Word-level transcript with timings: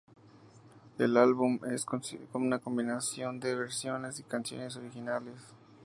El 0.97 1.15
álbum 1.15 1.59
es 1.71 1.85
una 2.33 2.57
combinación 2.57 3.39
de 3.39 3.53
versiones 3.53 4.19
y 4.19 4.23
canciones 4.23 4.75
originales. 4.75 5.37